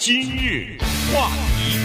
[0.00, 0.78] 今日
[1.12, 1.28] 话
[1.58, 1.76] 题，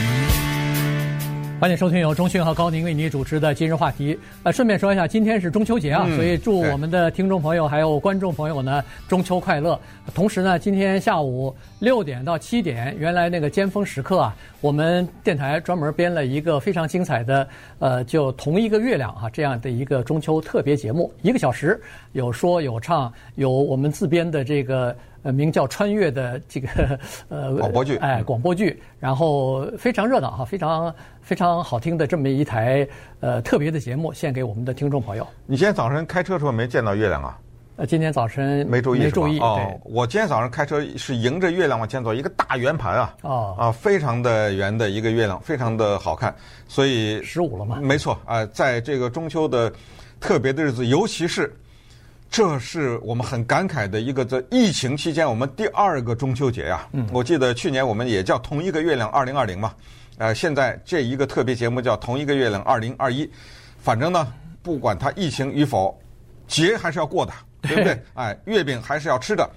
[1.59, 4.17] 欢迎收听由钟迅和高宁为您主持的今日话题。
[4.43, 9.77] 呃，顺便说一下，今天是中秋节啊，嗯、所以祝我们的听众朋友还有观众朋友呢中秋快乐。
[10.13, 17.45] 同时呢，今天下午六点到七点，原来那个尖峰时刻啊，我们电台专门编了一个非常精彩的
[17.79, 21.77] 呃，就同一个月亮啊这样的一个中秋特别节目，一个小时
[22.13, 24.95] 有说有唱，有我们自编的这个。
[25.25, 26.99] 呃，名叫《穿越》的这个
[27.29, 32.87] 呃广播剧，哎，广播剧，然后非常热闹哈，非常非常好听的这么一台
[33.21, 35.27] 呃特别的节目，献给我们的听众朋友。
[35.47, 37.39] 你今天早晨开车时候没见到月亮啊？
[37.77, 39.39] 呃，今天早晨没注意，没注意。
[39.39, 46.35] 哦，我今天早上开车是迎着月亮往前走，一个大圆盘啊，哦，啊，非常的圆的一个月亮，非常的好看。
[46.67, 47.79] 所以十五了吗？
[47.81, 49.73] 没错啊，在这个中秋的
[50.19, 51.51] 特别的日子，尤其是。
[52.29, 56.85] 这是我们很感慨的一个，在疫情期间我们第二个中秋节呀。
[56.91, 59.73] 嗯，我记得去年我们也叫同一个月亮二零二零嘛，
[60.17, 63.29] 呃，现在这一个特别节目叫同一个月亮二零二一。
[63.79, 64.27] 反正呢，
[64.61, 65.97] 不管它疫情与否，
[66.47, 68.01] 节还是要过的，对不对？
[68.15, 69.49] 哎，月饼还是要吃的，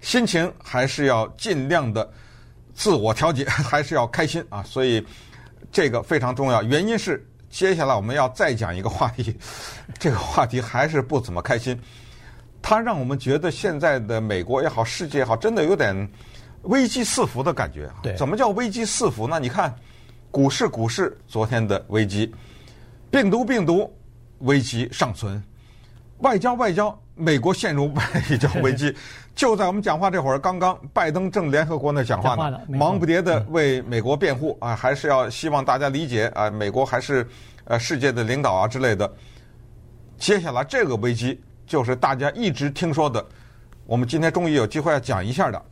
[0.00, 2.08] 心情还是要尽量的
[2.74, 4.62] 自我调节， 还是要开心啊。
[4.62, 5.04] 所以
[5.72, 6.62] 这个非常重要。
[6.62, 9.36] 原因是接下来我们要再讲一个话题，
[9.98, 11.76] 这个话题还是不怎么开心。
[12.62, 16.08] 它让我们觉得现在的美国也好，世界也好，真的有点
[16.62, 17.90] 危机四伏的感觉。
[18.02, 19.40] 对，怎么叫危机四伏呢？
[19.40, 19.74] 你看，
[20.30, 22.32] 股市股市昨天的危机，
[23.10, 23.90] 病毒病毒
[24.40, 25.42] 危机尚存，
[26.18, 28.04] 外交外交，美国陷入外
[28.38, 28.94] 交危机。
[29.34, 37.26] 就在我们讲话这会儿，刚刚拜登正联合国那讲话呢，话忙不迭的为美国辩护啊，还是要希望大家理解啊，美国还是
[37.64, 39.10] 呃世界的领导啊之类的。
[40.18, 41.40] 接下来这个危机。
[41.70, 43.24] 就是大家一直听说的，
[43.86, 45.66] 我们今天终于有机会要讲一下的，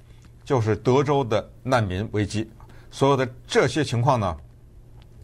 [0.44, 2.48] 就是德州的难民危机。
[2.88, 4.36] 所有的这些情况呢，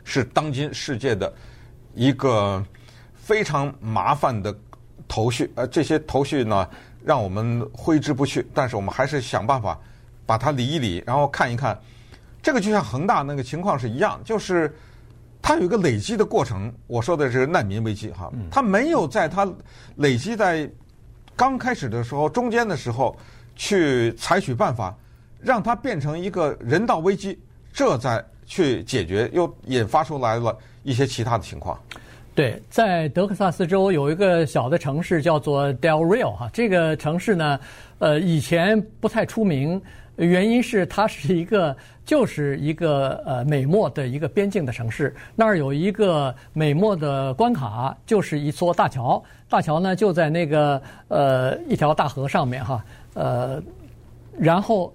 [0.02, 1.32] 是当今世界的
[1.94, 2.60] 一个
[3.14, 4.52] 非常麻烦的
[5.06, 5.48] 头绪。
[5.54, 6.68] 呃，这些头绪呢，
[7.04, 8.44] 让我们挥之不去。
[8.52, 9.78] 但是我们还是想办法
[10.26, 11.80] 把它理一理，然后看一看。
[12.42, 14.74] 这个就像恒大那个情况是一样，就是。
[15.46, 19.46] 它有一个累积的过程，我说的是难民危机哈，它没有在它
[19.96, 20.66] 累积在
[21.36, 23.14] 刚开始的时候、中间的时候
[23.54, 24.96] 去采取办法，
[25.42, 27.38] 让它变成一个人道危机，
[27.74, 31.78] 这再去解决，又引发出来了一些其他的情况。
[32.34, 37.60] 对，在德克萨斯州有一个小的城市叫做 Del Rio 哈，这个城市呢，
[37.98, 39.78] 呃，以前不太出名。
[40.16, 53.62] 原因是它是一个， 就是一个呃美墨的一个边境的城市，那儿有一个美墨的关卡，就是一座大桥，大桥呢就在那个呃一条大河上面哈，呃，
[54.38, 54.94] 然后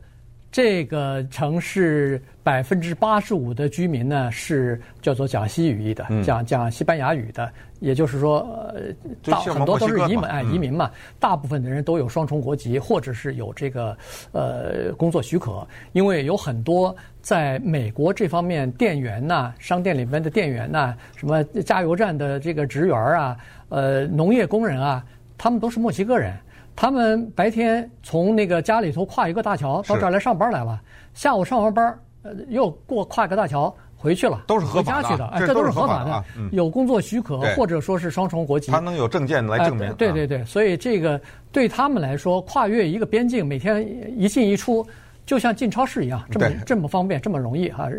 [0.51, 7.51] 这个城市百分之八十五的居民呢是叫做讲西语的，讲讲西班牙语的。
[7.79, 8.39] 也就是说，
[8.73, 8.81] 呃，
[9.23, 13.97] 大很多都是移民，哎，移民嘛，大部分的人都有双重国籍，或者是有这个
[14.33, 15.65] 呃工作许可。
[15.93, 23.37] 因为有很多在美国这方面店员呐，商店里面的店员呐，什么加油站的这个职员啊，
[23.69, 25.05] 呃，农业工人啊，
[25.37, 26.33] 他们都是墨西哥人。
[26.79, 30.81] 他们白天从那个家里头跨一个大桥到这儿来上班来了，
[31.13, 33.75] 下午上完班，呃，又过跨一个大桥。
[33.97, 39.93] 回去了，都是合法的，这都是合法的，有工作许可或者说是双重国籍，他能有证件来证明。
[39.95, 41.19] 对对对，所以这个
[41.51, 43.85] 对他们来说，跨越一个边境，每天
[44.17, 44.87] 一进一出，
[45.25, 47.89] 就像进超市一样，这么这么方便，这么容易哈。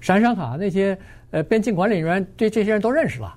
[0.00, 0.96] 闪闪卡那些
[1.32, 3.34] 呃边境管理人员对这些人都认识了，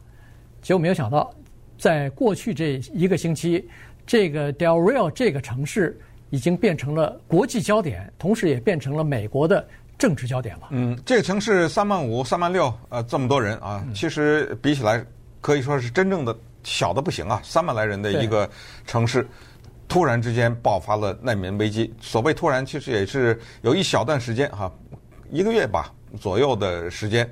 [0.62, 1.30] 结果没有想到，
[1.78, 3.68] 在过去这一个星期，
[4.06, 6.00] 这个 Del Rio 这个城市
[6.30, 9.66] 已经变成了国际焦点，同时也变成了美国的。
[9.98, 10.68] 政治焦点了。
[10.72, 15.02] 嗯，这个城市三万五、三万六，呃，这么多人啊，其实比起来
[15.40, 18.48] 可以说是真正的小的不行啊，三万来人的一个
[18.86, 19.26] 城市，
[19.88, 21.94] 突然之间爆发了难民危机。
[22.02, 24.70] 所谓突然，其实也是有一小段时间哈，
[25.32, 25.90] 一个月吧
[26.20, 27.26] 左右的时间。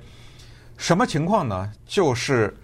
[0.77, 1.69] 什么情况呢？
[1.85, 2.55] 就是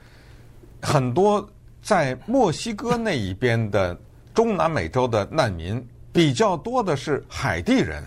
[0.82, 1.46] 很多
[1.82, 4.00] 在墨西哥那一边的
[4.40, 8.02] 中南美洲的难民，比较多的是海地人，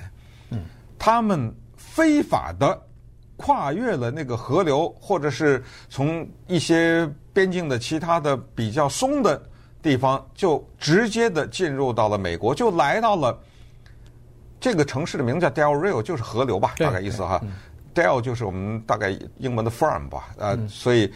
[0.53, 0.65] 嗯，
[0.99, 1.55] 他们。
[1.77, 2.81] 非法的
[3.37, 9.43] 跨越了那个河流，或者是从一些边境的其他的比较松的
[9.83, 13.39] 地方，就直接的进入到了美国，就来到了
[14.59, 17.39] 这个城市的名字叫 Del Rio，就是河流吧，大概意思哈。
[17.95, 21.13] Del 就是我们大概英文的 farm 吧，呃，所以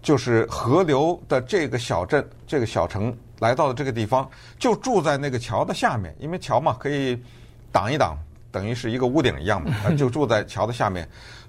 [0.00, 3.12] 就是河流的这个小镇、这个小城
[3.44, 4.26] 来到了这个地方，
[4.58, 7.22] 就住在那个桥的下面，因为桥嘛可以
[7.70, 8.16] 挡一挡。
[8.50, 11.08] 等于是一个屋顶一样嘛， 就住在桥的下面。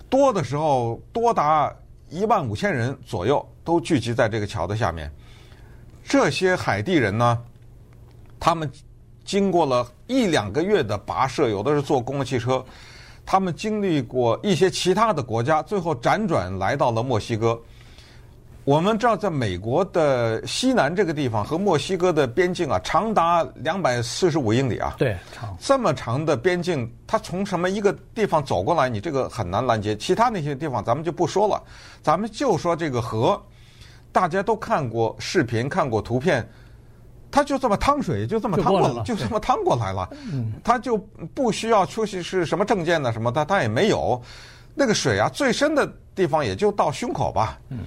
[0.09, 1.71] 多的时候多达
[2.09, 5.09] 一万五千人左右都聚集在这个桥的下面。
[6.03, 7.39] 这些海地人呢，
[8.39, 8.69] 他们
[9.23, 12.65] 经过了一两个月的跋涉，有的是坐公共汽车，
[13.23, 17.61] 他们经历过一些其他的国家，最后辗转来到了墨西哥。
[18.65, 24.95] 我们知道，在美国的西南这个地方和墨西哥的边境啊，长达两百四十五英里啊。
[24.97, 25.55] 对，长。
[25.59, 29.95] 这么长的边境，它从什么一个地方走过来，你这个很难拦截。
[29.95, 31.61] 其他那些地方咱们就不说了，
[32.01, 33.39] 咱们就说这个河，
[34.11, 36.43] 大家都看过视频，看过图片，
[37.29, 40.09] 它就这么趟水，就这么趟过来了，就这么趟过来了。
[40.33, 40.53] 嗯。
[40.63, 40.97] 它就
[41.35, 43.13] 不需要出去是什么证件呢？
[43.13, 44.19] 什么的，它也没有。
[44.73, 47.59] 那个水啊，最深的地方也就到胸口吧。
[47.69, 47.77] 嗯。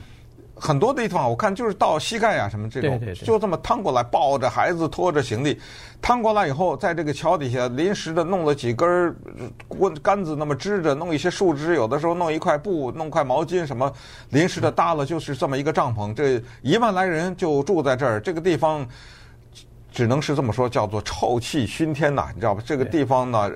[0.61, 5.61] 很多地方我看就是到膝盖啊，什么这种，就这么趟过来，抱着孩子拖着行李，
[6.03, 9.15] 趟过来以后，在这个桥底下临时的弄了几根
[9.69, 13.93] 棍杆子，那么支着，弄一些树枝，有的时候弄一块布，弄块毛巾，什么
[14.31, 16.13] 临时的搭了，就是这么一个帐篷。
[16.13, 18.87] 这一万来人就住在这儿，这个地方
[19.91, 22.63] 只能是这么说，叫做臭气熏天呐，你知道吧？
[22.65, 23.51] 这个地方呢，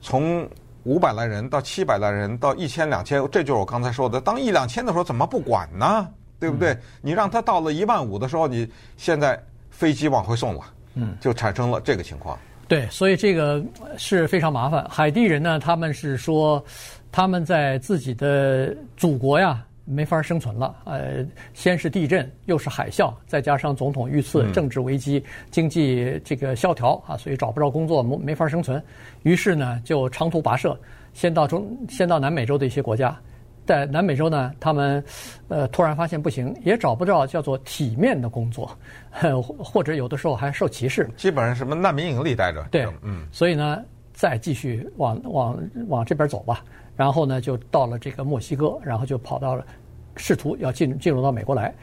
[0.00, 0.48] 从
[0.84, 6.06] 五百来人到七百来人到一千两千，这就是我刚才说的，当一两千的时候怎么不管呢？
[6.44, 6.76] 对不对？
[7.00, 8.68] 你让他到了一万五的时候，你
[8.98, 10.60] 现在飞机往回送了，
[10.94, 12.38] 嗯，就产生了这个情况。
[12.68, 13.64] 对，所以这个
[13.96, 14.86] 是非常麻烦。
[14.90, 16.62] 海地人呢，他们是说
[17.10, 20.74] 他们在自己的祖国呀没法生存了。
[20.84, 21.24] 呃，
[21.54, 28.82] 先是地震，又是海啸，再加上总统遇刺，政治危机，经济这个萧条啊，所以找不着工作，没没法生存。
[29.22, 30.78] 于是呢，就长途跋涉，
[31.14, 33.18] 先到中，先到南美洲的一些国家。
[33.66, 35.02] 在南美洲呢，他们
[35.48, 38.70] 呃突然发现不行，也找不到叫做体面的工作，
[39.58, 41.08] 或者有的时候还受歧视。
[41.16, 42.62] 基本上什么难民营里待着。
[42.70, 43.26] 对，嗯。
[43.32, 43.82] 所以呢，
[44.12, 45.58] 再继续往往
[45.88, 46.62] 往这边走吧。
[46.94, 49.64] 然后呢，就到了这个墨西哥，然后就跑到了，
[50.16, 51.74] 试图要进进入到美国来。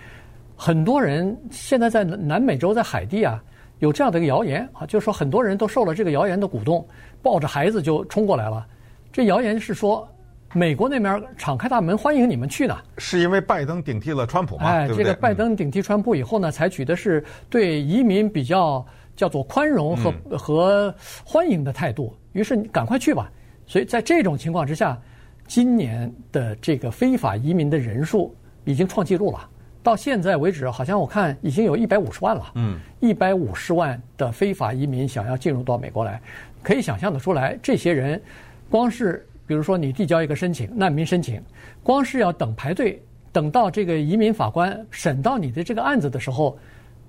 [0.55, 3.43] 很多人现在在南美洲，在海地啊，
[3.79, 6.87] 有这样的一个谣言啊，就是说很多人都受了这个谣言的鼓动，
[7.23, 8.67] 抱着孩子就冲过来了。
[9.11, 10.07] 这谣言是说。
[10.53, 14.65] 美国那边敞开大门欢迎你们去呢，是因为拜登顶替了川普吗？
[14.65, 20.93] 哎，对对这个拜登顶替川普以后呢，采取的是对移民比较叫做宽容和、嗯、和
[21.23, 22.13] 欢迎的态度。
[22.33, 23.31] 于是你赶快去吧。
[23.65, 24.99] 所以在这种情况之下，
[25.47, 29.49] 今年的这个非法移民的人数已经创纪录了。
[29.81, 32.51] 到现在为止，好像我看已经有一百五十万了。
[32.55, 36.21] 嗯，一百五十万的非法移民想要进入到美国来，
[36.61, 38.21] 可以想象得出来，这些人
[38.69, 39.25] 光是。
[39.47, 41.41] 比如说，你递交一个申请，难民申请，
[41.83, 43.01] 光是要等排队，
[43.31, 46.57] 等到这个移民法官审到你的这个案子的时候，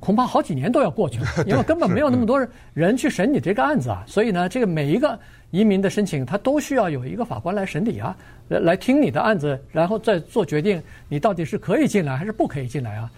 [0.01, 2.45] 恐怕好几年都要过去了， 因为根本没有那么多
[2.75, 4.03] 人去审你这个案子啊。
[4.07, 5.17] 所以呢，这个每一个
[5.51, 8.17] 移民的申请，他都需要有一个法官来审理啊，
[8.49, 13.09] 来来听你的案子，然后再做决定，你到底是可以进来还是不可以进来啊。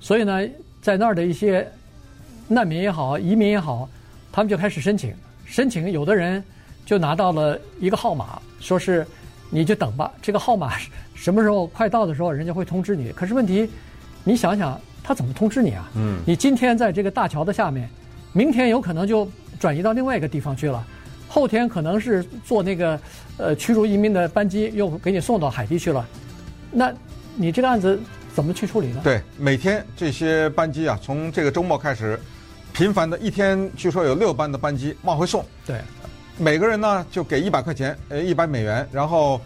[0.00, 0.46] 所以呢，
[0.82, 1.66] 在那儿的一些
[2.46, 3.88] 难民也好，移民也好，
[4.30, 5.14] 他们就开始申请，
[5.46, 6.44] 申请有的人。
[6.86, 9.04] 就拿到了一个号码，说是
[9.50, 10.10] 你就等吧。
[10.22, 10.72] 这个号码
[11.14, 13.10] 什么时候快到的时候，人家会通知你。
[13.10, 13.68] 可是问题，
[14.22, 15.90] 你想想，他怎么通知你啊？
[15.96, 16.20] 嗯。
[16.24, 17.90] 你今天在这个大桥的下面，
[18.32, 19.28] 明天有可能就
[19.58, 20.86] 转移到另外一个地方去了，
[21.28, 23.00] 后天可能是坐那个
[23.36, 26.06] 呃驱逐移民的班机又给你送到海地去了。
[26.70, 26.92] 那
[27.34, 27.98] 你这个案子
[28.34, 29.00] 怎么去处理呢？
[29.02, 32.18] 对，每天这些班机啊，从这个周末开始，
[32.72, 35.44] 频繁的一天，据说有六班的班机往回送。
[35.66, 35.80] 对。
[36.38, 39.40] 每个人呢就给一百块钱，呃，一百美元，然后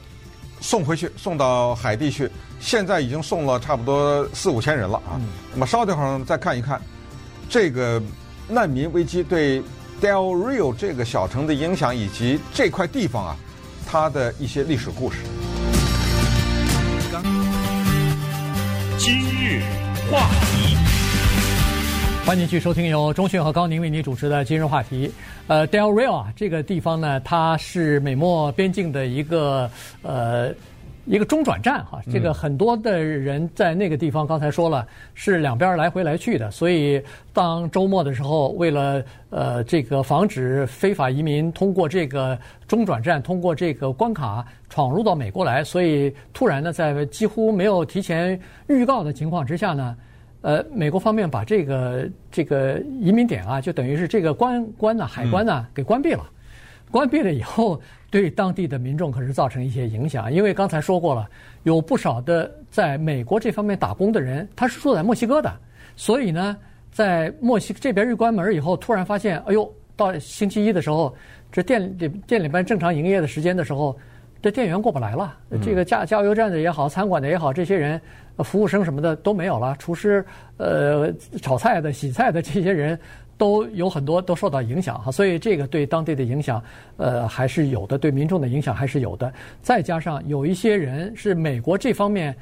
[0.60, 2.28] 送回去，送到海地去。
[2.58, 5.14] 现在已经送了差不多四五千人了啊。
[5.14, 6.80] 嗯、那么稍等会儿再看一看
[7.48, 8.02] 这个
[8.48, 9.62] 难民危机对
[10.00, 13.36] Del Rio 这个小城的影响，以及这块地方啊
[13.86, 15.18] 它的一些历史故事。
[18.98, 19.62] 今日
[20.10, 20.89] 话题。
[22.30, 25.10] 欢迎继续收听由钟迅和高宁为您主持的今日话题。
[25.48, 29.68] 呃，Del Rio 啊，这个地方呢，它是美墨边境的一个
[30.02, 30.54] 呃
[31.06, 32.00] 一个中转站哈。
[32.08, 49.96] 这个很多的人在那个地方，刚才说了是两边来回来去的，所以当周末的时候，为了呃这个防止非法移民通过这个中转站，通过这个关卡闯入到美国来，所以突然呢，在几乎没有提前预告的情况之下呢。
[50.42, 56.24] 呃，美国方面把这个这个移民点啊，就等于是这个关关呐、海关呐，给关闭了。
[56.90, 57.80] 关闭了以后，
[58.10, 60.32] 对当地的民众可是造成一些影响。
[60.32, 61.28] 因为刚才说过了，
[61.62, 65.52] 有不少的在美国这方面打工的人，他是住在墨西哥的，
[65.94, 66.56] 所以呢，
[66.90, 71.14] 在墨西这边一关门以后，突然发现，哎呦，到星期一的时候，
[71.52, 73.96] 这店里店里边正常营业的时间的时候，
[74.42, 75.36] 这店员过不来了。
[75.62, 78.00] 这个加加油站的也好，餐馆的也好，这些人，
[78.38, 79.76] 服务生什么的都没有了。
[79.78, 80.24] 厨师、
[80.56, 82.98] 呃，炒菜的、洗菜的这些人
[83.36, 85.10] 都有很多都受到影响哈。
[85.10, 86.62] 所以这个对当地的影响，
[86.96, 89.32] 呃，还是有的，对民众的影响还是有的。
[89.62, 92.34] 再加上有一些人是美国这方面，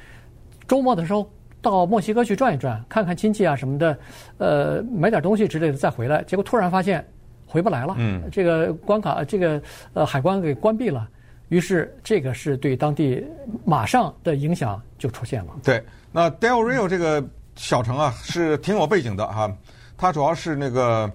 [0.67, 1.29] 周末的时候。
[1.61, 3.99] 到墨西哥去转一转，看看亲戚啊什么的，
[4.37, 7.05] 呃，买点东西之类的再回来，结果突然发现
[7.45, 7.95] 回不来了。
[7.97, 9.61] 嗯，这个关卡，这个
[9.93, 11.05] 呃海关给关闭了，
[11.49, 13.23] 于是这个是对当地
[13.65, 15.51] 马上的影响就出现了。
[15.63, 17.23] 对，那 Del Rio 这个
[17.55, 19.51] 小城啊是挺有背景的哈，
[19.97, 21.11] 它主要是那个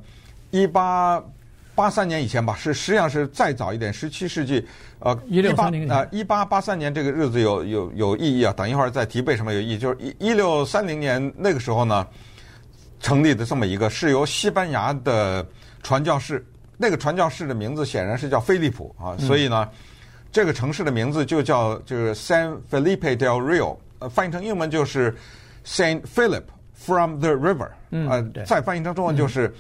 [0.50, 1.23] 一八。
[1.76, 4.64] 八三年以前吧，是实际上是再早一点，十七世纪，
[5.00, 8.55] 呃，一六三零年啊，一八八三年这个日子有有有意义啊。
[8.57, 12.07] 等一会儿再提为什么有意义，就是一一六三零年那个时候呢，
[13.00, 15.45] 成立的这么一个是由西班牙的
[15.83, 19.69] 传教士，那个传教士的名字显然是叫菲利普啊，所以呢，
[20.35, 25.17] 这个城市的名字就叫就是 San Felipe del Rio，呃，翻译成英文就是
[25.64, 26.43] Saint Philip。
[26.76, 29.55] From the river，呃，再翻译成中文就是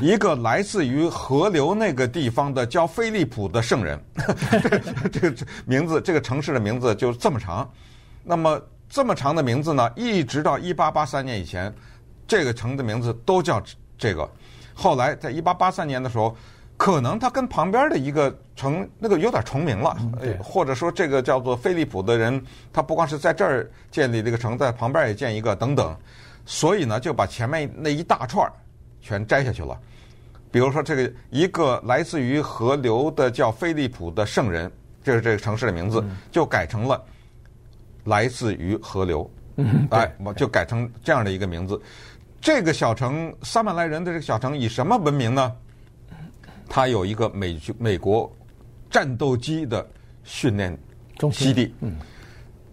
[0.00, 4.00] 一个来自于河流那个地方的叫菲利普的圣人。
[5.12, 7.68] 这个名字，这个城市的名字就这么长。
[8.22, 8.58] 那么
[8.88, 11.74] 这么长的名字呢，一直到一八八三年以前，
[12.26, 13.62] 这个城的名字都叫
[13.98, 14.26] 这个。
[14.72, 16.34] 后来在一八八三年的时候，
[16.80, 19.94] 可能他跟旁边的一个城那个有点重名了，
[20.42, 25.94] 或者说这个叫做菲利普的人，他不光是在这儿建立这个城，在旁边也建一个等等。
[26.46, 28.50] 所以呢，就把前面那一大串
[29.02, 29.78] 全摘下去了。
[30.50, 34.72] 比如说，这个一个来自于河流的叫菲利普的圣人，
[35.04, 37.04] 这是这个城市的名字，就改成了
[38.04, 39.30] 来自于河流。
[39.90, 41.78] 哎，我就改成这样的一个名字。
[42.40, 45.52] 这个小城三万来人的这个小城以什么闻名呢？
[46.70, 48.32] 它有一个美美国
[48.88, 49.86] 战斗机的
[50.24, 50.78] 训练
[51.30, 51.74] 基地。
[51.80, 51.96] 嗯。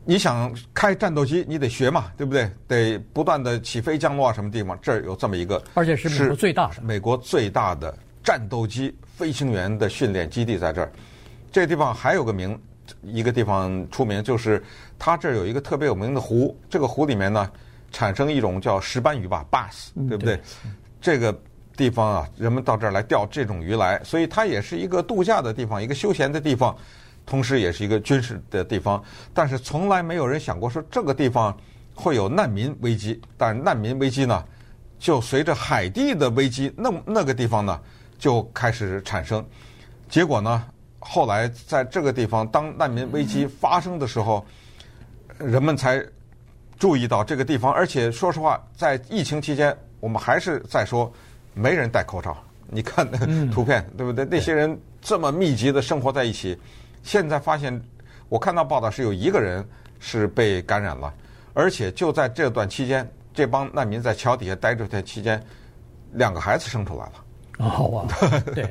[0.06, 2.50] 你想开战斗机，你得学嘛，对不对？
[2.66, 4.80] 得不断的起飞降落啊，什么地方？
[4.82, 10.90] 这儿有这么一个，而且是美国最大的美国最大的战斗机飞行员的训练基地在这儿。
[11.52, 12.58] 这个地方还有个名，
[13.02, 14.64] 一个地方出名，就是
[14.98, 16.58] 它这儿有一个特别有名的湖。
[16.70, 17.52] 这个湖里面呢，
[17.92, 20.36] 产生一种叫石斑鱼吧，bass，对不对？
[20.36, 20.42] 嗯、对。
[21.02, 21.38] 这个
[21.78, 26.76] 地方啊，人们到这儿来钓这种鱼来，所以它也是一个度假的地方，一个休闲的地方。
[27.30, 29.04] 同时也是一个军事的地方，
[29.34, 31.54] 但是从来没有人想过说这个地方
[31.94, 33.22] 会有难民危机。
[33.36, 34.42] 但难民危机呢，
[34.98, 37.78] 就随着海地的危机，那那个地方呢
[38.18, 39.46] 就开始产生。
[40.08, 40.64] 结果呢，
[41.00, 44.46] 后来在这个地方，当难民危机发生的时候，
[45.38, 46.02] 人们才
[46.80, 47.74] 注意到这个地方。
[47.74, 51.12] 而且说实话，在疫情期间，我们还是在说
[51.58, 52.38] 没人戴口罩。
[52.70, 54.26] 你看那个 图片，对不对？
[54.26, 56.58] 那些人这么密集的生活在一起。
[57.02, 57.82] 现在发现，
[58.28, 59.66] 我看到报道是有一个人
[60.00, 61.14] 是被感染了，
[61.54, 65.42] 而且就在这段期间，这帮难民在桥底下待着的期间，
[66.12, 67.14] 两个孩子生出来了。
[67.60, 68.08] 哦，好啊，
[68.54, 68.70] 对，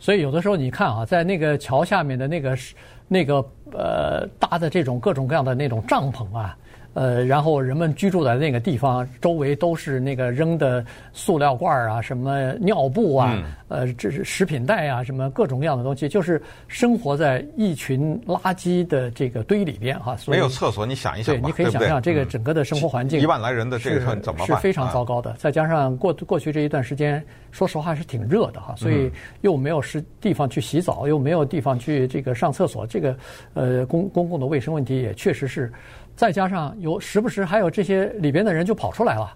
[0.00, 2.58] 所以有的时候你看啊，在那个桥下面的那个
[3.06, 6.56] 那个呃搭的这种各种各样的那种帐篷啊。
[6.94, 20.16] 呃，然后人们居住在那个地方，周围都是那个扔的塑料罐啊，什么尿布啊，嗯、呃，这是食品袋啊，什么各种各样的东西，就是生活在一群垃圾的这个堆里边哈。
[20.16, 24.46] 所以没有厕所，你想一想，对，你可以想象这个整个的生活环境，一万来人的这个怎么办？
[24.46, 25.34] 是非常糟糕的。
[25.36, 27.20] 再加上过过去这一段时间，
[27.50, 29.10] 说实话是挺热的哈，所以
[29.40, 33.16] 又没有是地方去洗澡，又没有地方去这个上厕所，这个
[33.54, 35.72] 呃公公共的卫生问题也确实是。
[36.16, 39.32] 再加上有时不时还有这些里边的人就跑出来了，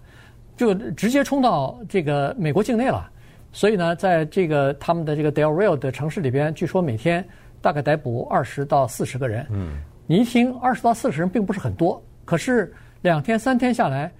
[0.56, 3.10] 就直接冲到这个美国境内了。
[3.52, 7.26] 所以呢，在这个他们的这个 Del Rio 的城市里边，据说每天
[7.60, 9.46] 大概逮捕二十到四十个人。
[9.50, 14.12] 嗯，你一听二十到四十人并不是很多，可是两天三天下来，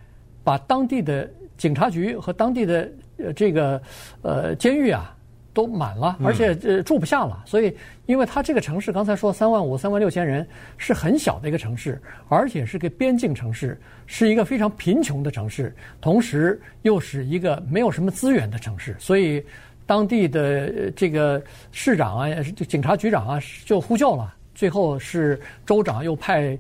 [0.43, 3.81] 把当地的警察局和当地的呃这个
[4.23, 5.15] 呃监狱啊。
[5.59, 10.47] 都满了，而且呃住不下了，所以因为它这个城市刚才说三万五、三万六千人
[10.77, 19.45] 是很小的一个城市，而且是个边境城市，是一个非常贫穷的城市，同时又是一个没有什么资源的城市，所以
[19.85, 22.29] 当地的这个市长啊、
[22.69, 26.57] 警察局长啊就呼救了，最后是州长又派。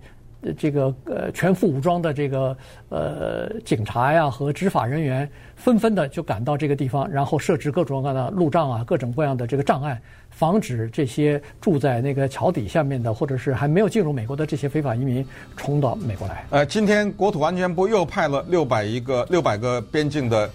[0.56, 2.56] 这个呃，全副武装的这个
[2.88, 15.26] 呃警察呀和执法人员，纷纷的就赶到这个地方，然后设置各种各样的路障啊，各种各样的这个障碍，防止这些住在那个桥底下面的，或者是还没有进入美国的这些非法移民
[15.56, 16.44] 冲到美国来。
[16.50, 20.48] 呃，今天国土安全部又派了六百一个六百个边境的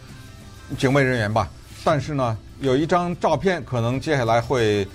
[0.77, 1.49] 警卫人员吧，
[1.83, 4.87] 但是呢，有一张照片可能接下来会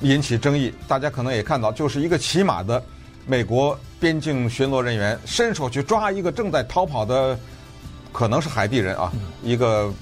[0.00, 0.72] 引起争议。
[0.88, 2.82] 大家可能也看到，就是一个骑马的
[3.26, 7.36] 美国边境巡逻人员伸手去抓一个正在逃跑的，
[8.12, 9.10] 可能是海地人啊，
[9.42, 9.92] 一个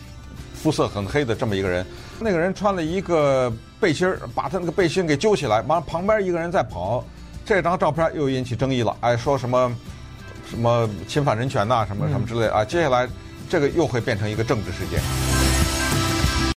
[0.55, 1.85] 肤色很黑的这么一个人。
[2.21, 3.51] 那个人穿了一个
[3.81, 7.03] 背心儿，把他那个背心给揪起来，完了旁边一个人在跑。
[7.47, 9.77] 这张照片又引起争议了，哎，说什么
[10.49, 12.65] 什么侵犯人权呐、啊，什么什么之类啊。
[12.65, 13.09] 接下来
[13.49, 15.34] 这个又会变成一个政治事件。